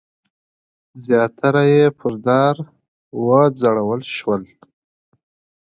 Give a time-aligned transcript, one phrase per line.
[1.05, 2.55] زیاتره یې پر دار
[3.25, 4.43] وځړول شول.